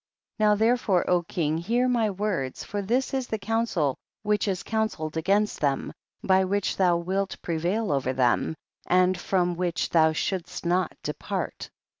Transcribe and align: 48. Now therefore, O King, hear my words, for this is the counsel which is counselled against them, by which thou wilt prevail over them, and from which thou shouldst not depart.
48. 0.39 0.49
Now 0.49 0.55
therefore, 0.55 1.07
O 1.07 1.21
King, 1.21 1.59
hear 1.59 1.87
my 1.87 2.09
words, 2.09 2.63
for 2.63 2.81
this 2.81 3.13
is 3.13 3.27
the 3.27 3.37
counsel 3.37 3.95
which 4.23 4.47
is 4.47 4.63
counselled 4.63 5.15
against 5.15 5.59
them, 5.59 5.93
by 6.23 6.43
which 6.43 6.75
thou 6.75 6.97
wilt 6.97 7.39
prevail 7.43 7.91
over 7.91 8.11
them, 8.11 8.55
and 8.87 9.15
from 9.15 9.55
which 9.55 9.91
thou 9.91 10.11
shouldst 10.11 10.65
not 10.65 10.97
depart. 11.03 11.69